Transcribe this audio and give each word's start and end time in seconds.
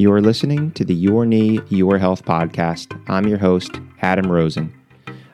You 0.00 0.10
are 0.14 0.22
listening 0.22 0.70
to 0.70 0.84
the 0.86 0.94
Your 0.94 1.26
Knee, 1.26 1.60
Your 1.68 1.98
Health 1.98 2.24
podcast. 2.24 2.98
I'm 3.10 3.28
your 3.28 3.36
host, 3.36 3.70
Adam 4.00 4.32
Rosen. 4.32 4.72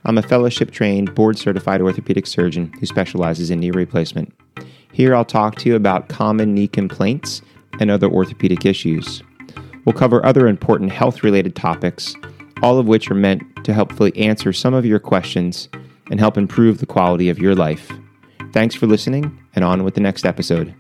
I'm 0.05 0.19
a 0.19 0.23
fellowship 0.23 0.73
trained, 0.73 1.15
board 1.15 1.39
certified 1.39 1.81
orthopedic 1.81 2.27
surgeon 2.27 2.73
who 2.81 2.87
specializes 2.87 3.49
in 3.49 3.61
knee 3.61 3.71
replacement. 3.71 4.35
Here 4.93 5.15
I'll 5.15 5.25
talk 5.25 5.55
to 5.59 5.69
you 5.69 5.77
about 5.77 6.09
common 6.09 6.53
knee 6.53 6.67
complaints 6.67 7.43
and 7.79 7.93
other 7.93 8.09
orthopedic 8.09 8.67
issues. 8.67 9.23
We'll 9.85 9.93
cover 9.93 10.27
other 10.27 10.49
important 10.49 10.91
health 10.91 11.23
related 11.23 11.55
topics, 11.55 12.17
all 12.61 12.81
of 12.81 12.89
which 12.89 13.09
are 13.09 13.15
meant 13.15 13.45
to 13.65 13.73
helpfully 13.73 14.17
answer 14.17 14.53
some 14.53 14.75
of 14.75 14.85
your 14.85 14.99
questions 14.99 15.69
and 16.11 16.19
help 16.19 16.37
improve 16.37 16.79
the 16.79 16.87
quality 16.87 17.29
of 17.29 17.39
your 17.39 17.55
life. 17.55 17.93
Thanks 18.53 18.75
for 18.75 18.89
listening, 18.89 19.39
and 19.55 19.65
on 19.65 19.85
with 19.85 19.95
the 19.95 20.01
next 20.01 20.27
episode. 20.27 20.75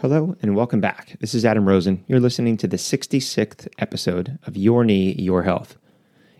Hello, 0.00 0.34
and 0.40 0.56
welcome 0.56 0.80
back. 0.80 1.18
This 1.20 1.34
is 1.34 1.44
Adam 1.44 1.68
Rosen. 1.68 2.02
You're 2.08 2.20
listening 2.20 2.56
to 2.56 2.66
the 2.66 2.78
66th 2.78 3.68
episode 3.78 4.38
of 4.46 4.56
Your 4.56 4.82
Knee, 4.82 5.12
Your 5.18 5.42
Health. 5.42 5.76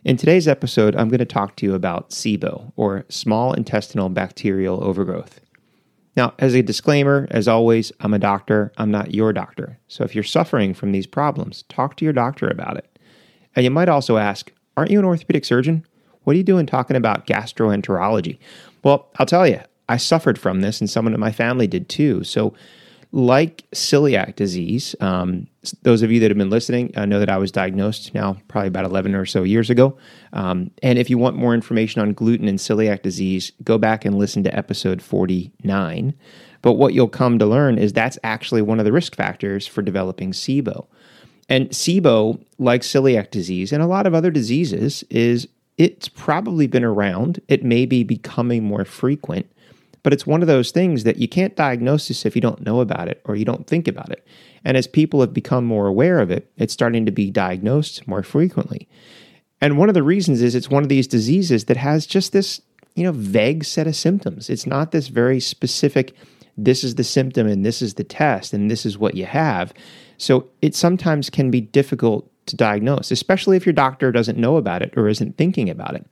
In 0.03 0.17
today's 0.17 0.49
episode, 0.49 0.97
I'm 0.97 1.11
going 1.11 1.19
to 1.19 1.27
talk 1.27 1.57
to 1.57 1.67
you 1.67 1.75
about 1.75 2.09
SIBO, 2.09 2.73
or 2.77 3.05
small 3.11 3.53
intestinal 3.53 4.09
bacterial 4.09 4.83
overgrowth. 4.83 5.43
Now, 6.17 6.33
as 6.39 6.55
a 6.55 6.63
disclaimer, 6.63 7.29
as 7.31 7.47
always, 7.49 7.93
I'm 8.01 8.15
a 8.15 8.19
doctor, 8.19 8.73
I'm 8.79 8.91
not 8.91 9.13
your 9.13 9.31
doctor. 9.31 9.79
So 9.89 10.05
if 10.05 10.15
you're 10.15 10.25
suffering 10.25 10.73
from 10.73 10.93
these 10.93 11.07
problems, 11.07 11.65
talk 11.65 11.97
to 11.97 12.05
your 12.07 12.15
doctor 12.15 12.49
about 12.49 12.79
it. 12.79 12.99
And 13.55 13.63
you 13.63 13.71
might 13.71 13.91
also 13.91 14.17
ask, 14.17 14.51
aren't 14.79 14.91
you 14.91 14.99
an 14.99 15.05
orthopedic 15.05 15.45
surgeon? 15.45 15.85
What 16.25 16.33
are 16.33 16.39
you 16.39 16.45
doing 16.45 16.65
talking 16.65 16.97
about 16.97 17.27
gastroenterology? 17.27 18.39
Well, 18.83 19.11
I'll 19.19 19.27
tell 19.27 19.47
you, 19.47 19.61
I 19.87 19.99
suffered 19.99 20.39
from 20.39 20.63
this, 20.63 20.81
and 20.81 20.89
someone 20.89 21.13
in 21.13 21.21
my 21.21 21.33
family 21.33 21.67
did 21.67 21.91
too. 21.91 22.25
So 22.25 22.55
like 23.13 23.65
celiac 23.73 24.37
disease, 24.37 24.95
um, 25.01 25.49
those 25.83 26.03
of 26.03 26.13
you 26.13 26.21
that 26.21 26.31
have 26.31 26.39
been 26.39 26.51
listening 26.51 26.93
uh, 26.97 27.05
know 27.05 27.19
that 27.19 27.29
I 27.29 27.39
was 27.39 27.51
diagnosed 27.51 28.15
now 28.15 28.37
probably 28.49 28.69
about 28.69 28.85
11 28.85 29.15
or 29.15 29.27
so 29.27 29.43
years 29.43 29.69
ago. 29.69 29.97
Um, 30.33 30.71
and 30.83 30.99
if 30.99 31.11
you 31.11 31.19
want 31.19 31.37
more 31.37 31.55
information 31.55 32.01
on 32.01 32.13
gluten 32.13 32.47
and 32.47 32.59
celiac 32.59 33.03
disease, 33.03 33.53
go 33.65 33.79
back 33.79 34.05
and 34.05 34.17
listen 34.17 34.45
to 34.45 34.57
episode 34.57 35.03
49. 35.03 36.15
But 36.63 36.75
what 36.75 36.95
you'll 36.95 37.09
come 37.09 37.39
to 37.39 37.47
learn 37.47 37.79
is 37.79 37.93
that's 37.93 38.19
actually 38.23 38.63
one 38.63 38.79
of 38.79 38.85
the 38.85 38.93
risk 38.93 39.17
factors 39.17 39.67
for 39.67 39.83
developing 39.83 40.33
SIBO. 40.33 40.87
And 41.49 41.71
SIBO, 41.71 42.41
like 42.59 42.83
celiac 42.83 43.31
disease 43.31 43.73
and 43.73 43.83
a 43.83 43.87
lot 43.87 44.07
of 44.07 44.15
other 44.15 44.31
diseases, 44.31 45.03
is 45.11 45.49
it's 45.79 46.09
probably 46.09 46.67
been 46.67 46.85
around. 46.85 47.41
It 47.49 47.65
may 47.65 47.87
be 47.87 48.05
becoming 48.05 48.63
more 48.63 48.85
frequent. 48.85 49.51
But 50.03 50.13
it's 50.13 50.27
one 50.27 50.43
of 50.43 50.49
those 50.49 50.71
things 50.71 51.05
that 51.05 51.19
you 51.19 51.29
can't 51.29 51.57
diagnose 51.57 52.09
this 52.09 52.25
if 52.25 52.35
you 52.35 52.41
don't 52.41 52.65
know 52.65 52.81
about 52.81 53.09
it 53.09 53.21
or 53.25 53.37
you 53.37 53.45
don't 53.45 53.67
think 53.67 53.87
about 53.87 54.11
it. 54.11 54.27
And 54.65 54.77
as 54.77 54.87
people 54.87 55.21
have 55.21 55.35
become 55.35 55.65
more 55.65 55.87
aware 55.87 56.21
of 56.21 56.31
it, 56.31 56.51
it's 56.57 56.73
starting 56.73 57.05
to 57.07 57.13
be 57.13 57.31
diagnosed 57.31 58.07
more 58.09 58.23
frequently. 58.23 58.89
And 59.61 59.77
one 59.77 59.89
of 59.89 59.95
the 59.95 60.03
reasons 60.03 60.41
is 60.41 60.55
it's 60.55 60.71
one 60.71 60.83
of 60.83 60.89
these 60.89 61.07
diseases 61.07 61.67
that 61.67 61.77
has 61.77 62.07
just 62.07 62.33
this, 62.33 62.63
you 62.95 63.05
know, 63.05 63.13
vague 63.13 63.65
set 63.65 63.87
of 63.87 63.97
symptoms. 63.97 64.49
It's 64.49 64.67
not 64.67 64.91
this 64.91 65.09
very 65.09 65.41
specific 65.41 66.15
this 66.65 66.85
is 66.85 66.97
the 66.97 67.05
symptom 67.05 67.47
and 67.47 67.65
this 67.65 67.83
is 67.83 67.95
the 67.95 68.05
test 68.05 68.53
and 68.53 68.71
this 68.71 68.85
is 68.85 68.99
what 68.99 69.15
you 69.15 69.25
have. 69.25 69.73
So 70.19 70.49
it 70.61 70.75
sometimes 70.75 71.31
can 71.31 71.51
be 71.51 71.61
difficult 71.61 72.31
to 72.47 72.57
diagnose, 72.57 73.11
especially 73.11 73.57
if 73.57 73.65
your 73.65 73.73
doctor 73.73 74.13
doesn't 74.13 74.39
know 74.39 74.57
about 74.57 74.83
it 74.83 74.93
or 74.97 75.09
isn't 75.09 75.37
thinking 75.39 75.71
about 75.71 75.95
it. 75.95 76.07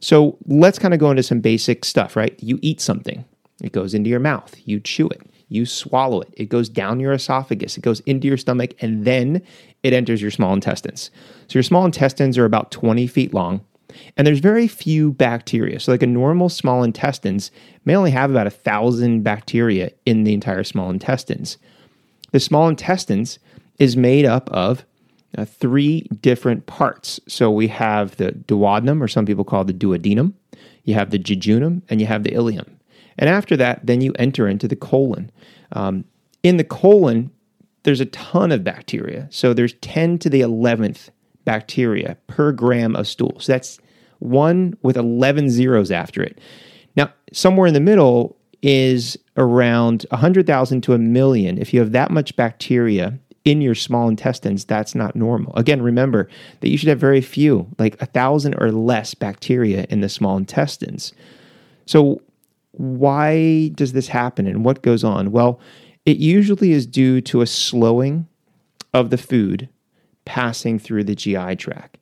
So 0.00 0.38
let's 0.46 0.78
kind 0.78 0.94
of 0.94 1.00
go 1.00 1.10
into 1.10 1.22
some 1.22 1.40
basic 1.40 1.84
stuff, 1.84 2.16
right? 2.16 2.34
You 2.40 2.58
eat 2.62 2.80
something, 2.80 3.24
it 3.60 3.72
goes 3.72 3.94
into 3.94 4.10
your 4.10 4.20
mouth, 4.20 4.54
you 4.64 4.80
chew 4.80 5.08
it, 5.08 5.22
you 5.48 5.66
swallow 5.66 6.20
it, 6.20 6.32
it 6.36 6.48
goes 6.48 6.68
down 6.68 7.00
your 7.00 7.12
esophagus, 7.12 7.76
it 7.76 7.82
goes 7.82 8.00
into 8.00 8.28
your 8.28 8.36
stomach, 8.36 8.74
and 8.80 9.04
then 9.04 9.42
it 9.82 9.92
enters 9.92 10.22
your 10.22 10.30
small 10.30 10.52
intestines. 10.52 11.10
So 11.48 11.58
your 11.58 11.62
small 11.62 11.84
intestines 11.84 12.38
are 12.38 12.44
about 12.44 12.70
20 12.70 13.06
feet 13.06 13.34
long. 13.34 13.60
And 14.16 14.24
there's 14.24 14.38
very 14.38 14.68
few 14.68 15.12
bacteria. 15.12 15.80
So, 15.80 15.90
like 15.90 16.04
a 16.04 16.06
normal 16.06 16.48
small 16.48 16.84
intestines 16.84 17.50
may 17.84 17.96
only 17.96 18.12
have 18.12 18.30
about 18.30 18.46
a 18.46 18.50
thousand 18.50 19.24
bacteria 19.24 19.90
in 20.06 20.22
the 20.22 20.32
entire 20.32 20.62
small 20.62 20.90
intestines. 20.90 21.58
The 22.30 22.38
small 22.38 22.68
intestines 22.68 23.40
is 23.80 23.96
made 23.96 24.26
up 24.26 24.48
of 24.50 24.84
uh, 25.36 25.44
three 25.44 26.02
different 26.20 26.66
parts. 26.66 27.20
So 27.28 27.50
we 27.50 27.68
have 27.68 28.16
the 28.16 28.32
duodenum, 28.32 29.02
or 29.02 29.08
some 29.08 29.26
people 29.26 29.44
call 29.44 29.62
it 29.62 29.66
the 29.66 29.72
duodenum, 29.72 30.34
you 30.84 30.94
have 30.94 31.10
the 31.10 31.18
jejunum, 31.18 31.82
and 31.88 32.00
you 32.00 32.06
have 32.06 32.24
the 32.24 32.30
ileum. 32.30 32.68
And 33.18 33.28
after 33.28 33.56
that, 33.56 33.84
then 33.84 34.00
you 34.00 34.12
enter 34.18 34.48
into 34.48 34.68
the 34.68 34.76
colon. 34.76 35.30
Um, 35.72 36.04
in 36.42 36.56
the 36.56 36.64
colon, 36.64 37.30
there's 37.82 38.00
a 38.00 38.06
ton 38.06 38.52
of 38.52 38.64
bacteria. 38.64 39.28
So 39.30 39.54
there's 39.54 39.74
10 39.80 40.18
to 40.20 40.30
the 40.30 40.40
11th 40.40 41.10
bacteria 41.44 42.16
per 42.26 42.52
gram 42.52 42.94
of 42.96 43.08
stool. 43.08 43.36
So 43.40 43.52
that's 43.52 43.78
one 44.18 44.76
with 44.82 44.96
11 44.96 45.50
zeros 45.50 45.90
after 45.90 46.22
it. 46.22 46.38
Now, 46.96 47.12
somewhere 47.32 47.66
in 47.66 47.74
the 47.74 47.80
middle 47.80 48.36
is 48.62 49.18
around 49.36 50.04
100,000 50.10 50.80
to 50.82 50.92
a 50.92 50.98
million. 50.98 51.58
If 51.58 51.72
you 51.72 51.80
have 51.80 51.92
that 51.92 52.10
much 52.10 52.36
bacteria 52.36 53.18
in 53.44 53.62
your 53.62 53.74
small 53.74 54.08
intestines, 54.08 54.64
that's 54.64 54.94
not 54.94 55.16
normal. 55.16 55.54
Again, 55.56 55.80
remember 55.80 56.28
that 56.60 56.68
you 56.68 56.76
should 56.76 56.90
have 56.90 57.00
very 57.00 57.22
few, 57.22 57.66
like 57.78 58.00
a 58.02 58.06
thousand 58.06 58.54
or 58.58 58.70
less 58.70 59.14
bacteria 59.14 59.86
in 59.88 60.00
the 60.00 60.10
small 60.10 60.36
intestines. 60.36 61.14
So, 61.86 62.20
why 62.72 63.68
does 63.74 63.92
this 63.92 64.08
happen 64.08 64.46
and 64.46 64.64
what 64.64 64.82
goes 64.82 65.04
on? 65.04 65.32
Well, 65.32 65.60
it 66.06 66.16
usually 66.16 66.72
is 66.72 66.86
due 66.86 67.20
to 67.22 67.40
a 67.40 67.46
slowing 67.46 68.26
of 68.94 69.10
the 69.10 69.18
food 69.18 69.68
passing 70.24 70.78
through 70.78 71.04
the 71.04 71.14
GI 71.14 71.56
tract. 71.56 71.98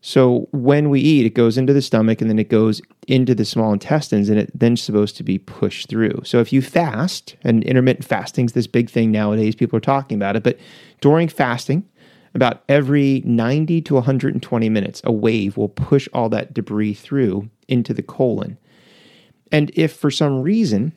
So 0.00 0.48
when 0.52 0.90
we 0.90 1.00
eat, 1.00 1.26
it 1.26 1.34
goes 1.34 1.58
into 1.58 1.72
the 1.72 1.82
stomach 1.82 2.20
and 2.20 2.30
then 2.30 2.38
it 2.38 2.48
goes 2.48 2.80
into 3.08 3.34
the 3.34 3.44
small 3.44 3.72
intestines 3.72 4.28
and 4.28 4.38
it 4.38 4.50
then 4.54 4.76
supposed 4.76 5.16
to 5.16 5.24
be 5.24 5.38
pushed 5.38 5.88
through. 5.88 6.22
So 6.24 6.38
if 6.38 6.52
you 6.52 6.62
fast, 6.62 7.34
and 7.42 7.64
intermittent 7.64 8.04
fasting 8.04 8.44
is 8.44 8.52
this 8.52 8.66
big 8.66 8.88
thing 8.88 9.10
nowadays, 9.10 9.56
people 9.56 9.76
are 9.76 9.80
talking 9.80 10.16
about 10.16 10.36
it, 10.36 10.42
but 10.42 10.58
during 11.00 11.28
fasting, 11.28 11.84
about 12.34 12.62
every 12.68 13.22
90 13.24 13.80
to 13.82 13.94
120 13.94 14.68
minutes, 14.68 15.00
a 15.04 15.10
wave 15.10 15.56
will 15.56 15.70
push 15.70 16.06
all 16.12 16.28
that 16.28 16.54
debris 16.54 16.94
through 16.94 17.48
into 17.66 17.92
the 17.94 18.02
colon. 18.02 18.58
And 19.52 19.70
if 19.74 19.92
for 19.92 20.10
some 20.10 20.42
reason 20.42 20.92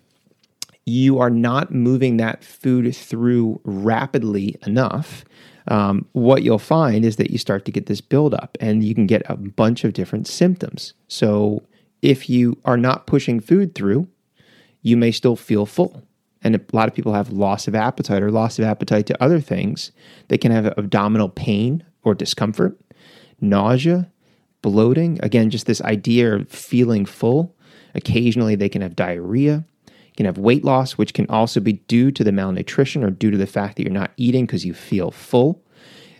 you 0.85 1.19
are 1.19 1.29
not 1.29 1.71
moving 1.71 2.17
that 2.17 2.43
food 2.43 2.95
through 2.95 3.61
rapidly 3.63 4.55
enough, 4.65 5.23
um, 5.67 6.05
what 6.13 6.41
you'll 6.41 6.57
find 6.57 7.05
is 7.05 7.17
that 7.17 7.29
you 7.29 7.37
start 7.37 7.65
to 7.65 7.71
get 7.71 7.85
this 7.85 8.01
buildup 8.01 8.57
and 8.59 8.83
you 8.83 8.95
can 8.95 9.05
get 9.05 9.21
a 9.27 9.35
bunch 9.35 9.83
of 9.83 9.93
different 9.93 10.27
symptoms. 10.27 10.93
So, 11.07 11.63
if 12.01 12.29
you 12.29 12.57
are 12.63 12.77
not 12.77 13.07
pushing 13.07 13.41
food 13.41 13.75
through, 13.75 14.07
you 14.81 14.95
may 14.95 15.11
still 15.11 15.35
feel 15.35 15.65
full. 15.65 16.03
And 16.41 16.55
a 16.55 16.61
lot 16.71 16.87
of 16.87 16.95
people 16.95 17.13
have 17.13 17.31
loss 17.31 17.67
of 17.67 17.75
appetite 17.75 18.23
or 18.23 18.31
loss 18.31 18.57
of 18.57 18.65
appetite 18.65 19.05
to 19.07 19.23
other 19.23 19.41
things. 19.41 19.91
They 20.29 20.37
can 20.37 20.51
have 20.51 20.65
abdominal 20.77 21.27
pain 21.27 21.83
or 22.03 22.15
discomfort, 22.15 22.79
nausea, 23.41 24.09
bloating. 24.61 25.19
Again, 25.21 25.49
just 25.49 25.65
this 25.65 25.81
idea 25.81 26.35
of 26.35 26.49
feeling 26.49 27.05
full. 27.05 27.53
Occasionally, 27.95 28.55
they 28.55 28.69
can 28.69 28.81
have 28.81 28.95
diarrhea 28.95 29.65
can 30.19 30.25
have 30.25 30.37
weight 30.37 30.65
loss, 30.65 30.97
which 30.97 31.13
can 31.13 31.25
also 31.29 31.61
be 31.61 31.71
due 31.87 32.11
to 32.11 32.25
the 32.25 32.31
malnutrition 32.33 33.05
or 33.05 33.09
due 33.09 33.31
to 33.31 33.37
the 33.37 33.47
fact 33.47 33.77
that 33.77 33.83
you're 33.83 33.91
not 33.93 34.11
eating 34.17 34.45
because 34.45 34.65
you 34.65 34.73
feel 34.73 35.11
full. 35.11 35.63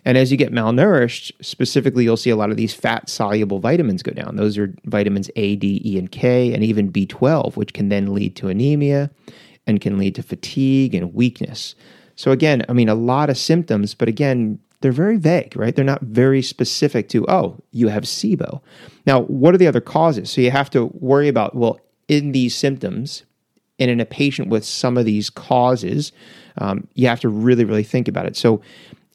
And 0.06 0.16
as 0.16 0.30
you 0.32 0.38
get 0.38 0.52
malnourished, 0.52 1.32
specifically, 1.42 2.04
you'll 2.04 2.16
see 2.16 2.30
a 2.30 2.36
lot 2.36 2.50
of 2.50 2.56
these 2.56 2.72
fat 2.72 3.10
soluble 3.10 3.58
vitamins 3.58 4.02
go 4.02 4.12
down. 4.12 4.36
Those 4.36 4.56
are 4.56 4.74
vitamins 4.86 5.30
A, 5.36 5.54
D, 5.56 5.82
E, 5.84 5.98
and 5.98 6.10
K, 6.10 6.54
and 6.54 6.64
even 6.64 6.90
B12, 6.90 7.56
which 7.56 7.74
can 7.74 7.90
then 7.90 8.14
lead 8.14 8.36
to 8.36 8.48
anemia 8.48 9.10
and 9.66 9.82
can 9.82 9.98
lead 9.98 10.14
to 10.14 10.22
fatigue 10.22 10.94
and 10.94 11.12
weakness. 11.12 11.74
So, 12.16 12.30
again, 12.30 12.64
I 12.70 12.72
mean, 12.72 12.88
a 12.88 12.94
lot 12.94 13.28
of 13.28 13.36
symptoms, 13.36 13.94
but 13.94 14.08
again, 14.08 14.58
they're 14.80 14.92
very 14.92 15.16
vague, 15.16 15.56
right? 15.56 15.74
They're 15.74 15.84
not 15.84 16.02
very 16.02 16.42
specific 16.42 17.08
to, 17.10 17.26
oh, 17.28 17.60
you 17.70 17.88
have 17.88 18.04
SIBO. 18.04 18.60
Now, 19.06 19.22
what 19.22 19.54
are 19.54 19.58
the 19.58 19.66
other 19.66 19.80
causes? 19.80 20.30
So, 20.30 20.40
you 20.40 20.50
have 20.50 20.70
to 20.70 20.86
worry 20.94 21.28
about, 21.28 21.54
well, 21.54 21.80
in 22.08 22.32
these 22.32 22.54
symptoms, 22.54 23.24
and 23.78 23.90
in 23.90 23.98
a 23.98 24.04
patient 24.04 24.48
with 24.48 24.64
some 24.64 24.98
of 24.98 25.06
these 25.06 25.30
causes, 25.30 26.12
um, 26.58 26.86
you 26.94 27.08
have 27.08 27.20
to 27.20 27.28
really, 27.28 27.64
really 27.64 27.82
think 27.82 28.08
about 28.08 28.26
it. 28.26 28.36
So, 28.36 28.60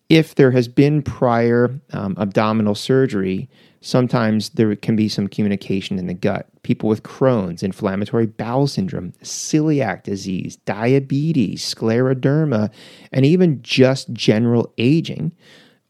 if 0.09 0.35
there 0.35 0.51
has 0.51 0.67
been 0.67 1.01
prior 1.01 1.79
um, 1.91 2.15
abdominal 2.17 2.75
surgery, 2.75 3.49
sometimes 3.81 4.49
there 4.49 4.75
can 4.75 4.95
be 4.95 5.09
some 5.09 5.27
communication 5.27 5.97
in 5.97 6.07
the 6.07 6.13
gut. 6.13 6.47
People 6.63 6.89
with 6.89 7.03
Crohn's, 7.03 7.63
inflammatory 7.63 8.25
bowel 8.25 8.67
syndrome, 8.67 9.13
celiac 9.23 10.03
disease, 10.03 10.57
diabetes, 10.57 11.61
scleroderma, 11.61 12.71
and 13.11 13.25
even 13.25 13.61
just 13.61 14.11
general 14.13 14.73
aging, 14.77 15.31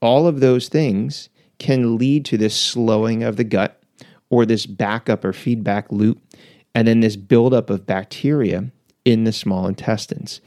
all 0.01 0.27
of 0.27 0.39
those 0.39 0.69
things 0.69 1.29
can 1.59 1.97
lead 1.97 2.25
to 2.25 2.38
this 2.38 2.59
slowing 2.59 3.23
of 3.23 3.38
the 3.38 3.44
gut 3.44 3.81
or 4.29 4.45
this 4.45 4.65
backup 4.65 5.23
or 5.23 5.33
feedback 5.33 5.91
loop 5.91 6.21
and 6.73 6.88
then 6.88 7.00
this 7.00 7.15
buildup 7.15 7.69
of 7.69 7.85
bacteria 7.85 8.69
in 9.06 9.23
the 9.23 9.31
small 9.31 9.67
intestines. 9.67 10.41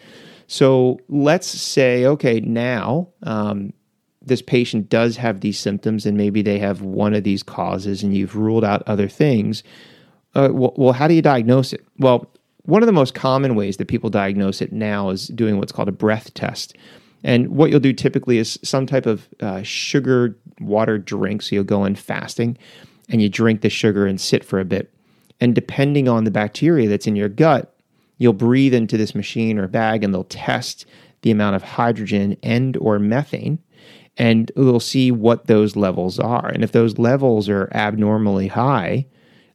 So 0.48 0.98
let's 1.08 1.46
say, 1.46 2.06
okay, 2.06 2.40
now 2.40 3.08
um, 3.22 3.74
this 4.22 4.42
patient 4.42 4.88
does 4.88 5.16
have 5.18 5.40
these 5.40 5.58
symptoms 5.58 6.06
and 6.06 6.16
maybe 6.16 6.40
they 6.40 6.58
have 6.58 6.80
one 6.80 7.14
of 7.14 7.22
these 7.22 7.42
causes 7.42 8.02
and 8.02 8.16
you've 8.16 8.34
ruled 8.34 8.64
out 8.64 8.82
other 8.86 9.08
things. 9.08 9.62
Uh, 10.34 10.48
well, 10.50 10.72
well, 10.76 10.92
how 10.94 11.06
do 11.06 11.14
you 11.14 11.22
diagnose 11.22 11.72
it? 11.74 11.86
Well, 11.98 12.30
one 12.62 12.82
of 12.82 12.86
the 12.86 12.92
most 12.92 13.14
common 13.14 13.54
ways 13.54 13.76
that 13.76 13.88
people 13.88 14.08
diagnose 14.08 14.62
it 14.62 14.72
now 14.72 15.10
is 15.10 15.28
doing 15.28 15.58
what's 15.58 15.72
called 15.72 15.88
a 15.88 15.92
breath 15.92 16.32
test. 16.32 16.76
And 17.22 17.48
what 17.48 17.70
you'll 17.70 17.80
do 17.80 17.92
typically 17.92 18.38
is 18.38 18.58
some 18.64 18.86
type 18.86 19.04
of 19.04 19.28
uh, 19.40 19.62
sugar 19.62 20.34
water 20.60 20.96
drink. 20.96 21.42
So 21.42 21.56
you'll 21.56 21.64
go 21.64 21.84
in 21.84 21.94
fasting 21.94 22.56
and 23.10 23.20
you 23.20 23.28
drink 23.28 23.60
the 23.60 23.70
sugar 23.70 24.06
and 24.06 24.18
sit 24.18 24.44
for 24.44 24.60
a 24.60 24.64
bit. 24.64 24.92
And 25.40 25.54
depending 25.54 26.08
on 26.08 26.24
the 26.24 26.30
bacteria 26.30 26.88
that's 26.88 27.06
in 27.06 27.16
your 27.16 27.28
gut, 27.28 27.74
you'll 28.18 28.32
breathe 28.32 28.74
into 28.74 28.96
this 28.96 29.14
machine 29.14 29.58
or 29.58 29.66
bag 29.66 30.04
and 30.04 30.12
they'll 30.12 30.24
test 30.24 30.86
the 31.22 31.30
amount 31.30 31.56
of 31.56 31.62
hydrogen 31.62 32.36
and 32.42 32.76
or 32.76 32.98
methane 32.98 33.58
and 34.18 34.50
we'll 34.56 34.80
see 34.80 35.10
what 35.12 35.46
those 35.46 35.76
levels 35.76 36.18
are. 36.18 36.48
And 36.48 36.64
if 36.64 36.72
those 36.72 36.98
levels 36.98 37.48
are 37.48 37.70
abnormally 37.72 38.48
high, 38.48 39.06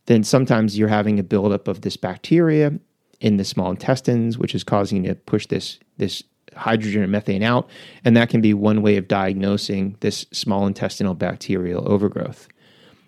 then 0.05 0.23
sometimes 0.23 0.77
you're 0.77 0.87
having 0.87 1.19
a 1.19 1.23
buildup 1.23 1.67
of 1.67 1.81
this 1.81 1.97
bacteria 1.97 2.71
in 3.19 3.37
the 3.37 3.43
small 3.43 3.69
intestines, 3.69 4.37
which 4.37 4.55
is 4.55 4.63
causing 4.63 5.03
you 5.03 5.09
to 5.09 5.15
push 5.15 5.47
this 5.47 5.79
this 5.97 6.23
hydrogen 6.55 7.01
and 7.01 7.11
methane 7.11 7.43
out, 7.43 7.69
and 8.05 8.15
that 8.15 8.29
can 8.29 8.39
be 8.39 8.53
one 8.53 8.81
way 8.81 8.97
of 8.97 9.07
diagnosing 9.07 9.97
this 10.01 10.25
small 10.31 10.67
intestinal 10.67 11.13
bacterial 11.13 11.89
overgrowth. 11.91 12.47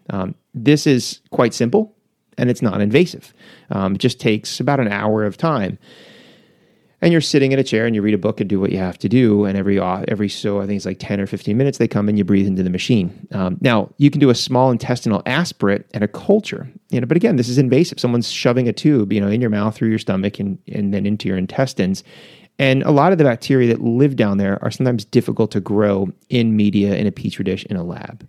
Um, 0.09 0.35
this 0.53 0.87
is 0.87 1.21
quite 1.31 1.53
simple, 1.53 1.94
and 2.37 2.49
it's 2.49 2.61
not 2.61 2.81
invasive. 2.81 3.33
Um, 3.71 3.95
it 3.95 3.99
just 3.99 4.19
takes 4.19 4.59
about 4.59 4.79
an 4.79 4.87
hour 4.87 5.23
of 5.25 5.37
time 5.37 5.77
and 7.05 7.11
you're 7.11 7.21
sitting 7.21 7.51
in 7.51 7.59
a 7.59 7.63
chair 7.63 7.85
and 7.85 7.95
you 7.95 8.01
read 8.01 8.15
a 8.15 8.17
book 8.17 8.39
and 8.39 8.49
do 8.49 8.59
what 8.59 8.71
you 8.71 8.79
have 8.79 8.97
to 8.97 9.07
do. 9.07 9.45
And 9.45 9.57
every 9.57 9.79
every 9.79 10.27
so 10.27 10.59
I 10.59 10.65
think 10.65 10.77
it's 10.77 10.87
like 10.87 10.97
ten 10.99 11.21
or 11.21 11.27
fifteen 11.27 11.55
minutes 11.55 11.77
they 11.77 11.87
come 11.87 12.09
and 12.09 12.17
you 12.17 12.23
breathe 12.23 12.47
into 12.47 12.63
the 12.63 12.69
machine. 12.69 13.27
Um, 13.31 13.57
now 13.61 13.93
you 13.97 14.09
can 14.09 14.19
do 14.19 14.31
a 14.31 14.35
small 14.35 14.71
intestinal 14.71 15.21
aspirate 15.27 15.85
and 15.93 16.03
a 16.03 16.07
culture. 16.07 16.67
You 16.89 17.01
know, 17.01 17.07
but 17.07 17.15
again, 17.15 17.35
this 17.35 17.47
is 17.47 17.59
invasive. 17.59 17.99
Someone's 17.99 18.31
shoving 18.31 18.67
a 18.67 18.73
tube, 18.73 19.13
you 19.13 19.21
know, 19.21 19.27
in 19.27 19.39
your 19.39 19.49
mouth 19.51 19.75
through 19.75 19.89
your 19.89 19.99
stomach 19.99 20.39
and 20.39 20.57
and 20.67 20.93
then 20.93 21.05
into 21.05 21.27
your 21.27 21.38
intestines. 21.38 22.03
And 22.57 22.83
a 22.83 22.91
lot 22.91 23.11
of 23.11 23.17
the 23.17 23.25
bacteria 23.25 23.67
that 23.67 23.81
live 23.81 24.15
down 24.15 24.38
there 24.38 24.63
are 24.63 24.71
sometimes 24.71 25.03
difficult 25.03 25.51
to 25.51 25.59
grow 25.59 26.07
in 26.29 26.55
media 26.55 26.95
in 26.95 27.05
a 27.05 27.11
petri 27.11 27.43
dish 27.43 27.65
in 27.65 27.75
a 27.75 27.83
lab. 27.83 28.27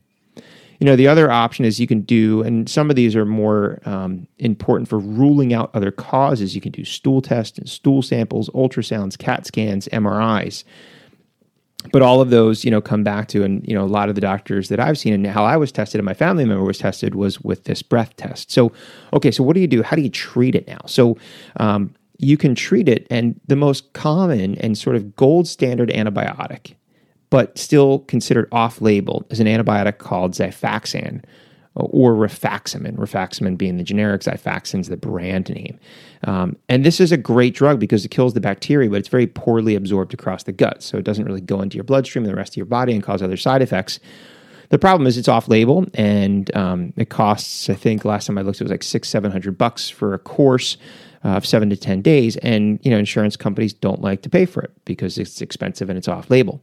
You 0.78 0.86
know, 0.86 0.96
the 0.96 1.08
other 1.08 1.30
option 1.30 1.64
is 1.64 1.80
you 1.80 1.86
can 1.86 2.02
do, 2.02 2.42
and 2.42 2.68
some 2.68 2.90
of 2.90 2.96
these 2.96 3.16
are 3.16 3.24
more 3.24 3.80
um, 3.86 4.26
important 4.38 4.88
for 4.88 4.98
ruling 4.98 5.54
out 5.54 5.70
other 5.74 5.90
causes. 5.90 6.54
You 6.54 6.60
can 6.60 6.72
do 6.72 6.84
stool 6.84 7.22
tests 7.22 7.58
and 7.58 7.68
stool 7.68 8.02
samples, 8.02 8.50
ultrasounds, 8.50 9.18
CAT 9.18 9.46
scans, 9.46 9.88
MRIs. 9.88 10.64
But 11.92 12.02
all 12.02 12.20
of 12.20 12.30
those, 12.30 12.64
you 12.64 12.70
know, 12.70 12.80
come 12.80 13.04
back 13.04 13.28
to, 13.28 13.44
and 13.44 13.66
you 13.66 13.74
know, 13.74 13.84
a 13.84 13.86
lot 13.86 14.08
of 14.08 14.16
the 14.16 14.20
doctors 14.20 14.68
that 14.68 14.80
I've 14.80 14.98
seen 14.98 15.14
and 15.14 15.26
how 15.26 15.44
I 15.44 15.56
was 15.56 15.70
tested 15.70 15.98
and 15.98 16.04
my 16.06 16.14
family 16.14 16.44
member 16.44 16.64
was 16.64 16.78
tested 16.78 17.14
was 17.14 17.40
with 17.40 17.64
this 17.64 17.82
breath 17.82 18.16
test. 18.16 18.50
So, 18.50 18.72
okay, 19.12 19.30
so 19.30 19.44
what 19.44 19.54
do 19.54 19.60
you 19.60 19.68
do? 19.68 19.82
How 19.82 19.96
do 19.96 20.02
you 20.02 20.10
treat 20.10 20.54
it 20.54 20.66
now? 20.66 20.80
So, 20.86 21.16
um, 21.56 21.94
you 22.18 22.36
can 22.36 22.54
treat 22.54 22.88
it, 22.88 23.06
and 23.10 23.38
the 23.46 23.56
most 23.56 23.92
common 23.92 24.56
and 24.56 24.76
sort 24.76 24.96
of 24.96 25.14
gold 25.16 25.46
standard 25.46 25.90
antibiotic 25.90 26.75
but 27.30 27.56
still 27.58 28.00
considered 28.00 28.48
off 28.52 28.80
label 28.80 29.24
is 29.30 29.40
an 29.40 29.46
antibiotic 29.46 29.98
called 29.98 30.32
Xifaxan 30.32 31.22
or 31.76 32.14
rifaximin, 32.14 32.96
rifaximin 32.96 33.58
being 33.58 33.76
the 33.76 33.84
generic, 33.84 34.22
Xifaxan 34.22 34.80
is 34.80 34.88
the 34.88 34.96
brand 34.96 35.50
name. 35.50 35.78
Um, 36.24 36.56
and 36.70 36.84
this 36.84 37.00
is 37.00 37.12
a 37.12 37.18
great 37.18 37.54
drug 37.54 37.78
because 37.78 38.04
it 38.04 38.08
kills 38.08 38.32
the 38.32 38.40
bacteria, 38.40 38.88
but 38.88 38.96
it's 38.96 39.08
very 39.08 39.26
poorly 39.26 39.74
absorbed 39.74 40.14
across 40.14 40.44
the 40.44 40.52
gut. 40.52 40.82
So 40.82 40.96
it 40.96 41.04
doesn't 41.04 41.26
really 41.26 41.42
go 41.42 41.60
into 41.60 41.76
your 41.76 41.84
bloodstream 41.84 42.24
and 42.24 42.32
the 42.32 42.36
rest 42.36 42.54
of 42.54 42.56
your 42.56 42.66
body 42.66 42.94
and 42.94 43.02
cause 43.02 43.22
other 43.22 43.36
side 43.36 43.60
effects. 43.60 44.00
The 44.70 44.78
problem 44.78 45.06
is 45.06 45.18
it's 45.18 45.28
off 45.28 45.48
label 45.48 45.86
and 45.94 46.54
um, 46.56 46.92
it 46.96 47.10
costs, 47.10 47.68
I 47.68 47.74
think 47.74 48.04
last 48.04 48.26
time 48.26 48.38
I 48.38 48.40
looked, 48.40 48.60
it 48.60 48.64
was 48.64 48.70
like 48.70 48.82
six, 48.82 49.08
700 49.08 49.56
bucks 49.56 49.90
for 49.90 50.14
a 50.14 50.18
course 50.18 50.78
of 51.24 51.44
seven 51.44 51.68
to 51.70 51.76
10 51.76 52.00
days. 52.02 52.36
And, 52.38 52.80
you 52.82 52.90
know, 52.90 52.98
insurance 52.98 53.36
companies 53.36 53.74
don't 53.74 54.00
like 54.00 54.22
to 54.22 54.30
pay 54.30 54.46
for 54.46 54.62
it 54.62 54.70
because 54.86 55.18
it's 55.18 55.42
expensive 55.42 55.90
and 55.90 55.98
it's 55.98 56.08
off 56.08 56.30
label. 56.30 56.62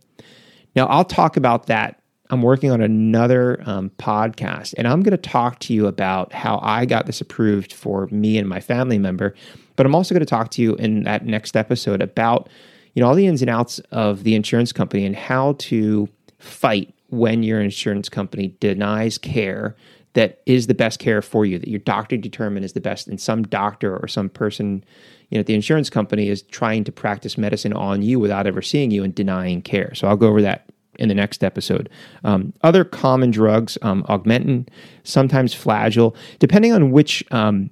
Now, 0.76 0.88
I'll 0.88 1.06
talk 1.06 1.38
about 1.38 1.68
that. 1.68 2.00
I'm 2.30 2.42
working 2.42 2.72
on 2.72 2.82
another 2.82 3.62
um, 3.66 3.92
podcast, 3.98 4.74
and 4.78 4.88
I'm 4.88 5.04
going 5.04 5.12
to 5.12 5.18
talk 5.18 5.60
to 5.60 5.74
you 5.74 5.88
about 5.88 6.34
how 6.34 6.60
I 6.64 6.86
got 6.86 7.06
this 7.06 7.22
approved 7.22 7.74
for 7.74 8.08
me 8.08 8.38
and 8.38 8.48
my 8.48 8.60
family 8.60 8.98
member. 8.98 9.36
But 9.76 9.86
I'm 9.86 9.94
also 9.94 10.16
going 10.16 10.22
to 10.22 10.26
talk 10.26 10.50
to 10.52 10.62
you 10.62 10.76
in 10.76 11.04
that 11.04 11.26
next 11.26 11.56
episode 11.56 12.02
about 12.02 12.50
you 12.94 13.02
know 13.02 13.10
all 13.10 13.16
the 13.16 13.28
ins 13.28 13.42
and 13.42 13.50
outs 13.50 13.80
of 13.92 14.24
the 14.24 14.36
insurance 14.36 14.72
company 14.72 15.06
and 15.06 15.16
how 15.16 15.54
to 15.60 16.08
fight 16.40 16.94
when 17.10 17.44
your 17.44 17.62
insurance 17.62 18.10
company 18.10 18.56
denies 18.60 19.18
care 19.18 19.76
that 20.14 20.42
is 20.46 20.68
the 20.68 20.74
best 20.74 21.00
care 21.00 21.22
for 21.22 21.46
you 21.46 21.60
that 21.60 21.70
your 21.70 21.80
doctor 21.80 22.18
determined 22.18 22.66
is 22.66 22.74
the 22.74 22.82
best 22.82 23.08
and 23.08 23.20
some 23.20 23.44
doctor 23.44 23.98
or 23.98 24.08
some 24.08 24.30
person 24.30 24.84
you 25.30 25.38
know 25.38 25.44
the 25.44 25.56
insurance 25.56 25.90
company 25.90 26.30
is 26.30 26.44
trying 26.44 26.84
to 26.84 26.92
practice 26.92 27.38
medicine 27.38 27.74
on 27.74 28.02
you 28.02 28.20
without 28.20 28.48
ever 28.48 28.62
seeing 28.62 28.92
you 28.92 29.04
and 29.04 29.16
denying 29.16 29.62
care. 29.62 29.94
So 29.96 30.08
i'll 30.08 30.18
go 30.18 30.28
over 30.28 30.42
that 30.42 30.66
in 31.00 31.10
the 31.10 31.16
next 31.16 31.44
episode. 31.44 31.90
Um, 32.24 32.54
other 32.62 32.84
common 32.84 33.32
drugs 33.32 33.78
um, 33.82 34.04
augmentin 34.04 34.68
sometimes 35.04 35.56
flagyl 35.56 36.16
depending 36.40 36.72
on 36.72 36.92
which 36.92 37.24
um, 37.32 37.72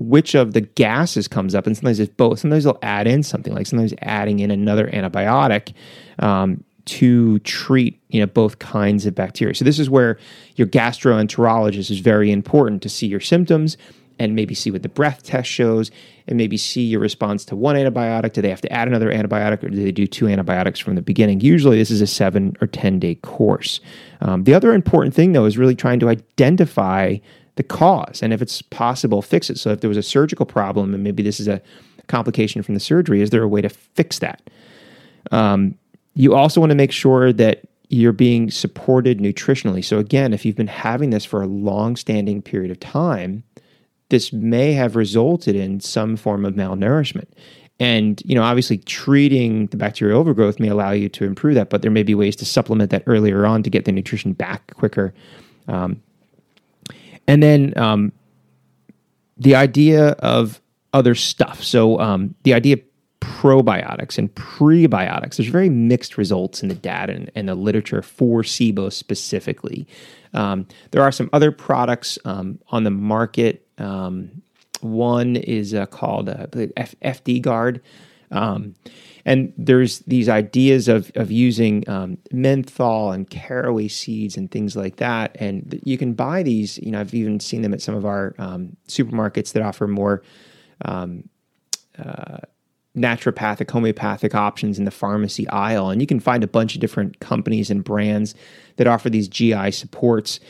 which 0.00 0.34
of 0.34 0.54
the 0.54 0.62
gases 0.62 1.28
comes 1.28 1.54
up 1.54 1.66
and 1.66 1.76
sometimes 1.76 2.00
it's 2.00 2.12
both. 2.14 2.38
Sometimes 2.38 2.64
they'll 2.64 2.78
add 2.80 3.06
in 3.06 3.22
something 3.22 3.54
like 3.54 3.66
sometimes 3.66 3.92
adding 4.00 4.40
in 4.40 4.50
another 4.50 4.88
antibiotic 4.88 5.74
um, 6.20 6.64
to 6.86 7.38
treat 7.40 8.00
you 8.08 8.20
know 8.20 8.26
both 8.26 8.58
kinds 8.58 9.06
of 9.06 9.14
bacteria. 9.14 9.54
So 9.54 9.64
this 9.64 9.78
is 9.78 9.90
where 9.90 10.18
your 10.56 10.66
gastroenterologist 10.66 11.90
is 11.90 12.00
very 12.00 12.30
important 12.30 12.82
to 12.82 12.88
see 12.88 13.06
your 13.06 13.20
symptoms 13.20 13.76
and 14.20 14.36
maybe 14.36 14.54
see 14.54 14.70
what 14.70 14.82
the 14.82 14.88
breath 14.88 15.22
test 15.22 15.48
shows 15.48 15.90
and 16.28 16.36
maybe 16.36 16.58
see 16.58 16.82
your 16.82 17.00
response 17.00 17.42
to 17.46 17.56
one 17.56 17.74
antibiotic. 17.74 18.34
Do 18.34 18.42
they 18.42 18.50
have 18.50 18.60
to 18.60 18.70
add 18.70 18.86
another 18.86 19.10
antibiotic 19.10 19.64
or 19.64 19.70
do 19.70 19.82
they 19.82 19.90
do 19.90 20.06
two 20.06 20.28
antibiotics 20.28 20.78
from 20.78 20.94
the 20.94 21.02
beginning? 21.02 21.40
Usually 21.40 21.78
this 21.78 21.90
is 21.90 22.02
a 22.02 22.06
seven 22.06 22.54
or 22.60 22.66
10 22.66 22.98
day 22.98 23.14
course. 23.16 23.80
Um, 24.20 24.44
the 24.44 24.52
other 24.52 24.74
important 24.74 25.14
thing 25.14 25.32
though 25.32 25.46
is 25.46 25.56
really 25.56 25.74
trying 25.74 26.00
to 26.00 26.10
identify 26.10 27.16
the 27.56 27.62
cause 27.62 28.22
and 28.22 28.34
if 28.34 28.42
it's 28.42 28.60
possible, 28.60 29.22
fix 29.22 29.48
it. 29.48 29.58
So 29.58 29.70
if 29.70 29.80
there 29.80 29.88
was 29.88 29.96
a 29.96 30.02
surgical 30.02 30.44
problem 30.44 30.92
and 30.92 31.02
maybe 31.02 31.22
this 31.22 31.40
is 31.40 31.48
a 31.48 31.62
complication 32.06 32.62
from 32.62 32.74
the 32.74 32.80
surgery, 32.80 33.22
is 33.22 33.30
there 33.30 33.42
a 33.42 33.48
way 33.48 33.62
to 33.62 33.70
fix 33.70 34.18
that? 34.18 34.50
Um, 35.30 35.76
you 36.14 36.34
also 36.34 36.60
want 36.60 36.70
to 36.70 36.76
make 36.76 36.92
sure 36.92 37.32
that 37.32 37.62
you're 37.88 38.12
being 38.12 38.50
supported 38.50 39.18
nutritionally. 39.18 39.84
So, 39.84 39.98
again, 39.98 40.32
if 40.32 40.44
you've 40.44 40.56
been 40.56 40.68
having 40.68 41.10
this 41.10 41.24
for 41.24 41.42
a 41.42 41.46
long 41.46 41.96
standing 41.96 42.40
period 42.40 42.70
of 42.70 42.78
time, 42.78 43.42
this 44.10 44.32
may 44.32 44.72
have 44.72 44.96
resulted 44.96 45.56
in 45.56 45.80
some 45.80 46.16
form 46.16 46.44
of 46.44 46.54
malnourishment. 46.54 47.26
And, 47.80 48.22
you 48.24 48.34
know, 48.34 48.42
obviously 48.42 48.78
treating 48.78 49.66
the 49.68 49.76
bacterial 49.76 50.20
overgrowth 50.20 50.60
may 50.60 50.68
allow 50.68 50.90
you 50.90 51.08
to 51.08 51.24
improve 51.24 51.54
that, 51.54 51.70
but 51.70 51.82
there 51.82 51.90
may 51.90 52.02
be 52.02 52.14
ways 52.14 52.36
to 52.36 52.44
supplement 52.44 52.90
that 52.90 53.04
earlier 53.06 53.46
on 53.46 53.62
to 53.62 53.70
get 53.70 53.86
the 53.86 53.92
nutrition 53.92 54.34
back 54.34 54.74
quicker. 54.74 55.14
Um, 55.66 56.02
and 57.26 57.42
then 57.42 57.72
um, 57.76 58.12
the 59.36 59.54
idea 59.54 60.10
of 60.18 60.60
other 60.92 61.14
stuff. 61.14 61.62
So, 61.62 61.98
um, 61.98 62.34
the 62.42 62.54
idea 62.54 62.76
probiotics 63.20 64.18
and 64.18 64.34
prebiotics. 64.34 65.36
There's 65.36 65.48
very 65.48 65.68
mixed 65.68 66.18
results 66.18 66.62
in 66.62 66.68
the 66.68 66.74
data 66.74 67.12
and, 67.12 67.30
and 67.34 67.48
the 67.48 67.54
literature 67.54 68.02
for 68.02 68.42
SIBO 68.42 68.92
specifically. 68.92 69.86
Um, 70.34 70.66
there 70.90 71.02
are 71.02 71.12
some 71.12 71.30
other 71.32 71.52
products 71.52 72.18
um, 72.24 72.58
on 72.68 72.84
the 72.84 72.90
market. 72.90 73.66
Um, 73.78 74.42
one 74.80 75.36
is 75.36 75.74
uh, 75.74 75.86
called 75.86 76.28
uh, 76.28 76.46
F- 76.76 76.94
FDgard. 77.02 77.80
Um, 78.30 78.74
and 79.24 79.52
there's 79.56 80.00
these 80.00 80.28
ideas 80.28 80.88
of, 80.88 81.10
of 81.14 81.30
using 81.30 81.88
um, 81.88 82.18
menthol 82.32 83.12
and 83.12 83.28
caraway 83.28 83.88
seeds 83.88 84.36
and 84.36 84.50
things 84.50 84.76
like 84.76 84.96
that. 84.96 85.36
And 85.38 85.80
you 85.84 85.98
can 85.98 86.14
buy 86.14 86.42
these, 86.42 86.78
you 86.78 86.90
know, 86.92 87.00
I've 87.00 87.14
even 87.14 87.40
seen 87.40 87.62
them 87.62 87.74
at 87.74 87.82
some 87.82 87.94
of 87.94 88.06
our 88.06 88.34
um, 88.38 88.76
supermarkets 88.88 89.52
that 89.52 89.62
offer 89.62 89.86
more 89.86 90.22
uh, 91.98 92.38
naturopathic, 92.96 93.70
homeopathic 93.70 94.34
options 94.34 94.78
in 94.78 94.84
the 94.84 94.90
pharmacy 94.90 95.48
aisle. 95.48 95.90
And 95.90 96.00
you 96.00 96.06
can 96.06 96.20
find 96.20 96.42
a 96.42 96.48
bunch 96.48 96.74
of 96.74 96.80
different 96.80 97.20
companies 97.20 97.70
and 97.70 97.84
brands 97.84 98.34
that 98.76 98.86
offer 98.86 99.08
these 99.08 99.28
GI 99.28 99.70
supports. 99.70 100.40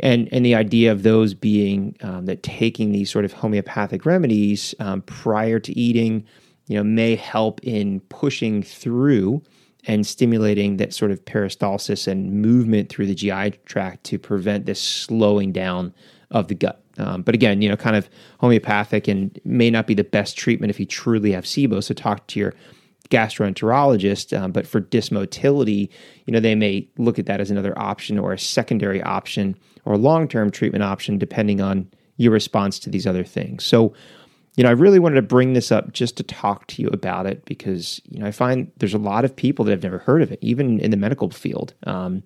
And, 0.00 0.28
and 0.32 0.44
the 0.44 0.54
idea 0.54 0.92
of 0.92 1.02
those 1.02 1.34
being 1.34 1.96
um, 2.02 2.26
that 2.26 2.42
taking 2.42 2.92
these 2.92 3.10
sort 3.10 3.24
of 3.24 3.32
homeopathic 3.32 4.06
remedies 4.06 4.74
um, 4.78 5.02
prior 5.02 5.58
to 5.58 5.78
eating, 5.78 6.24
you 6.68 6.76
know, 6.76 6.84
may 6.84 7.16
help 7.16 7.60
in 7.64 8.00
pushing 8.08 8.62
through 8.62 9.42
and 9.86 10.06
stimulating 10.06 10.76
that 10.76 10.94
sort 10.94 11.10
of 11.10 11.24
peristalsis 11.24 12.06
and 12.06 12.32
movement 12.32 12.88
through 12.88 13.06
the 13.06 13.14
GI 13.14 13.52
tract 13.64 14.04
to 14.04 14.18
prevent 14.18 14.66
this 14.66 14.80
slowing 14.80 15.52
down 15.52 15.92
of 16.30 16.48
the 16.48 16.54
gut. 16.54 16.82
Um, 16.98 17.22
but 17.22 17.34
again, 17.34 17.62
you 17.62 17.68
know, 17.68 17.76
kind 17.76 17.96
of 17.96 18.08
homeopathic 18.38 19.08
and 19.08 19.38
may 19.44 19.70
not 19.70 19.86
be 19.86 19.94
the 19.94 20.04
best 20.04 20.36
treatment 20.36 20.70
if 20.70 20.78
you 20.78 20.86
truly 20.86 21.32
have 21.32 21.44
SIBO. 21.44 21.82
So 21.82 21.94
talk 21.94 22.26
to 22.28 22.38
your 22.38 22.54
gastroenterologist. 23.10 24.38
Um, 24.38 24.52
but 24.52 24.66
for 24.66 24.80
dysmotility, 24.80 25.88
you 26.26 26.32
know, 26.32 26.40
they 26.40 26.54
may 26.54 26.88
look 26.96 27.18
at 27.18 27.26
that 27.26 27.40
as 27.40 27.50
another 27.50 27.76
option 27.78 28.18
or 28.18 28.32
a 28.32 28.38
secondary 28.38 29.02
option 29.02 29.56
or 29.84 29.96
long 29.96 30.28
term 30.28 30.50
treatment 30.50 30.84
option, 30.84 31.18
depending 31.18 31.60
on 31.60 31.88
your 32.16 32.32
response 32.32 32.78
to 32.80 32.90
these 32.90 33.06
other 33.06 33.24
things. 33.24 33.64
So, 33.64 33.94
you 34.56 34.64
know, 34.64 34.70
I 34.70 34.74
really 34.74 34.98
wanted 34.98 35.16
to 35.16 35.22
bring 35.22 35.54
this 35.54 35.72
up 35.72 35.92
just 35.92 36.16
to 36.18 36.22
talk 36.22 36.66
to 36.68 36.82
you 36.82 36.88
about 36.88 37.26
it 37.26 37.44
because, 37.44 38.00
you 38.08 38.20
know, 38.20 38.26
I 38.26 38.30
find 38.30 38.70
there's 38.76 38.94
a 38.94 38.98
lot 38.98 39.24
of 39.24 39.34
people 39.34 39.64
that 39.64 39.72
have 39.72 39.82
never 39.82 39.98
heard 39.98 40.22
of 40.22 40.30
it, 40.30 40.38
even 40.42 40.80
in 40.80 40.90
the 40.90 40.96
medical 40.96 41.30
field. 41.30 41.74
Um, 41.86 42.22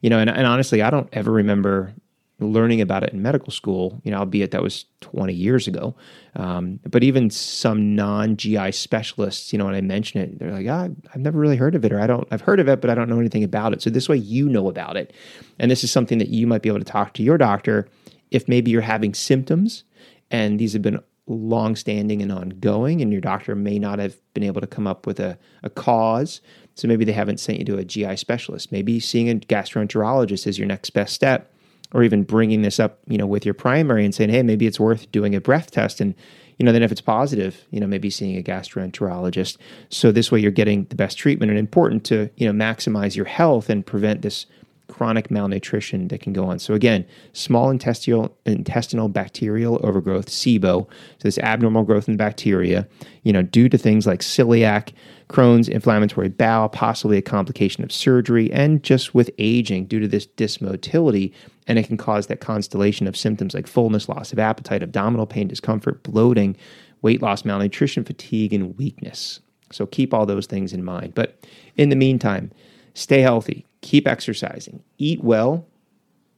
you 0.00 0.10
know, 0.10 0.18
and, 0.18 0.28
and 0.28 0.46
honestly, 0.46 0.82
I 0.82 0.90
don't 0.90 1.08
ever 1.12 1.30
remember 1.30 1.94
learning 2.38 2.82
about 2.82 3.02
it 3.02 3.12
in 3.12 3.22
medical 3.22 3.50
school, 3.50 4.00
you 4.04 4.10
know, 4.10 4.18
albeit 4.18 4.50
that 4.50 4.62
was 4.62 4.84
20 5.00 5.32
years 5.32 5.66
ago. 5.66 5.96
Um, 6.34 6.80
but 6.88 7.02
even 7.02 7.30
some 7.30 7.94
non 7.94 8.36
GI 8.36 8.72
specialists, 8.72 9.52
you 9.52 9.58
know, 9.58 9.64
when 9.64 9.74
I 9.74 9.80
mention 9.80 10.20
it, 10.20 10.38
they're 10.38 10.52
like, 10.52 10.66
ah, 10.68 10.88
I've 11.14 11.20
never 11.20 11.38
really 11.38 11.56
heard 11.56 11.74
of 11.74 11.84
it, 11.84 11.92
or 11.92 12.00
I 12.00 12.06
don't, 12.06 12.28
I've 12.30 12.42
heard 12.42 12.60
of 12.60 12.68
it, 12.68 12.80
but 12.80 12.90
I 12.90 12.94
don't 12.94 13.08
know 13.08 13.18
anything 13.18 13.44
about 13.44 13.72
it. 13.72 13.80
So 13.80 13.88
this 13.88 14.08
way 14.08 14.16
you 14.16 14.48
know 14.48 14.68
about 14.68 14.96
it. 14.96 15.14
And 15.58 15.70
this 15.70 15.82
is 15.82 15.90
something 15.90 16.18
that 16.18 16.28
you 16.28 16.46
might 16.46 16.62
be 16.62 16.68
able 16.68 16.80
to 16.80 16.84
talk 16.84 17.14
to 17.14 17.22
your 17.22 17.38
doctor 17.38 17.88
if 18.30 18.48
maybe 18.48 18.70
you're 18.70 18.82
having 18.82 19.14
symptoms 19.14 19.84
and 20.30 20.58
these 20.58 20.72
have 20.74 20.82
been 20.82 21.00
long 21.28 21.74
standing 21.74 22.22
and 22.22 22.30
ongoing, 22.30 23.00
and 23.00 23.10
your 23.10 23.20
doctor 23.20 23.54
may 23.54 23.78
not 23.78 23.98
have 23.98 24.16
been 24.34 24.44
able 24.44 24.60
to 24.60 24.66
come 24.66 24.86
up 24.86 25.06
with 25.06 25.18
a, 25.18 25.38
a 25.62 25.70
cause. 25.70 26.40
So 26.74 26.86
maybe 26.86 27.04
they 27.04 27.12
haven't 27.12 27.40
sent 27.40 27.58
you 27.58 27.64
to 27.64 27.78
a 27.78 27.84
GI 27.84 28.16
specialist. 28.16 28.70
Maybe 28.70 29.00
seeing 29.00 29.28
a 29.30 29.34
gastroenterologist 29.34 30.46
is 30.46 30.58
your 30.58 30.68
next 30.68 30.90
best 30.90 31.14
step 31.14 31.52
or 31.92 32.02
even 32.02 32.22
bringing 32.22 32.62
this 32.62 32.80
up, 32.80 32.98
you 33.06 33.18
know, 33.18 33.26
with 33.26 33.44
your 33.44 33.54
primary 33.54 34.04
and 34.04 34.14
saying, 34.14 34.30
hey, 34.30 34.42
maybe 34.42 34.66
it's 34.66 34.80
worth 34.80 35.10
doing 35.12 35.34
a 35.34 35.40
breath 35.40 35.70
test. 35.70 36.00
And, 36.00 36.14
you 36.58 36.64
know, 36.64 36.72
then 36.72 36.82
if 36.82 36.90
it's 36.90 37.00
positive, 37.00 37.64
you 37.70 37.80
know, 37.80 37.86
maybe 37.86 38.10
seeing 38.10 38.36
a 38.36 38.42
gastroenterologist. 38.42 39.56
So 39.88 40.10
this 40.12 40.32
way 40.32 40.40
you're 40.40 40.50
getting 40.50 40.84
the 40.84 40.96
best 40.96 41.18
treatment 41.18 41.50
and 41.50 41.58
important 41.58 42.04
to, 42.04 42.30
you 42.36 42.50
know, 42.50 42.64
maximize 42.64 43.16
your 43.16 43.26
health 43.26 43.70
and 43.70 43.84
prevent 43.84 44.22
this 44.22 44.46
chronic 44.88 45.30
malnutrition 45.30 46.08
that 46.08 46.20
can 46.20 46.32
go 46.32 46.46
on. 46.46 46.58
So 46.58 46.74
again, 46.74 47.04
small 47.32 47.70
intestinal 47.70 48.36
intestinal 48.46 49.08
bacterial 49.08 49.80
overgrowth, 49.82 50.28
SIBO, 50.28 50.86
so 50.86 50.88
this 51.22 51.38
abnormal 51.38 51.84
growth 51.84 52.08
in 52.08 52.16
bacteria, 52.16 52.86
you 53.22 53.32
know, 53.32 53.42
due 53.42 53.68
to 53.68 53.78
things 53.78 54.06
like 54.06 54.20
celiac, 54.20 54.92
Crohn's, 55.28 55.68
inflammatory 55.68 56.28
bowel, 56.28 56.68
possibly 56.68 57.18
a 57.18 57.22
complication 57.22 57.82
of 57.82 57.90
surgery, 57.90 58.52
and 58.52 58.82
just 58.82 59.14
with 59.14 59.30
aging 59.38 59.86
due 59.86 59.98
to 59.98 60.08
this 60.08 60.26
dysmotility, 60.26 61.32
and 61.66 61.78
it 61.78 61.86
can 61.86 61.96
cause 61.96 62.28
that 62.28 62.40
constellation 62.40 63.08
of 63.08 63.16
symptoms 63.16 63.54
like 63.54 63.66
fullness, 63.66 64.08
loss 64.08 64.32
of 64.32 64.38
appetite, 64.38 64.82
abdominal 64.82 65.26
pain, 65.26 65.48
discomfort, 65.48 66.02
bloating, 66.04 66.56
weight 67.02 67.20
loss, 67.20 67.44
malnutrition, 67.44 68.04
fatigue, 68.04 68.52
and 68.52 68.78
weakness. 68.78 69.40
So 69.72 69.84
keep 69.84 70.14
all 70.14 70.26
those 70.26 70.46
things 70.46 70.72
in 70.72 70.84
mind. 70.84 71.14
But 71.14 71.44
in 71.76 71.88
the 71.88 71.96
meantime, 71.96 72.52
stay 72.94 73.20
healthy, 73.20 73.66
keep 73.86 74.08
exercising, 74.08 74.82
eat 74.98 75.22
well, 75.22 75.64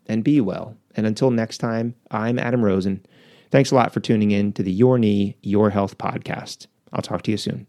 and 0.06 0.22
be 0.22 0.38
well. 0.38 0.76
And 0.94 1.06
until 1.06 1.30
next 1.30 1.58
time, 1.58 1.94
I'm 2.10 2.38
Adam 2.38 2.62
Rosen. 2.62 3.04
Thanks 3.50 3.70
a 3.70 3.74
lot 3.74 3.90
for 3.90 4.00
tuning 4.00 4.32
in 4.32 4.52
to 4.52 4.62
the 4.62 4.70
Your 4.70 4.98
Knee, 4.98 5.34
Your 5.40 5.70
Health 5.70 5.96
podcast. 5.96 6.66
I'll 6.92 7.00
talk 7.00 7.22
to 7.22 7.30
you 7.30 7.38
soon. 7.38 7.66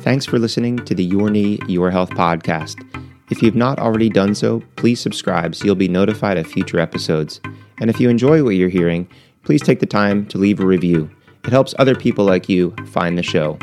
Thanks 0.00 0.24
for 0.24 0.38
listening 0.38 0.78
to 0.86 0.94
the 0.94 1.04
Your 1.04 1.28
Knee, 1.28 1.58
Your 1.68 1.90
Health 1.90 2.10
podcast. 2.10 2.82
If 3.30 3.42
you've 3.42 3.54
not 3.54 3.78
already 3.78 4.08
done 4.08 4.34
so, 4.34 4.62
please 4.76 4.98
subscribe 4.98 5.54
so 5.54 5.66
you'll 5.66 5.74
be 5.74 5.88
notified 5.88 6.38
of 6.38 6.46
future 6.46 6.80
episodes. 6.80 7.38
And 7.80 7.90
if 7.90 8.00
you 8.00 8.08
enjoy 8.08 8.42
what 8.42 8.54
you're 8.56 8.70
hearing, 8.70 9.06
please 9.44 9.60
take 9.60 9.80
the 9.80 9.86
time 9.86 10.24
to 10.28 10.38
leave 10.38 10.58
a 10.58 10.66
review. 10.66 11.10
It 11.44 11.50
helps 11.50 11.74
other 11.78 11.94
people 11.94 12.24
like 12.24 12.48
you 12.48 12.74
find 12.92 13.16
the 13.16 13.22
show. 13.22 13.58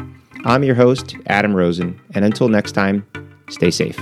I'm 0.45 0.63
your 0.63 0.75
host, 0.75 1.15
Adam 1.27 1.55
Rosen, 1.55 1.99
and 2.13 2.23
until 2.25 2.47
next 2.47 2.71
time, 2.71 3.05
stay 3.49 3.71
safe. 3.71 3.99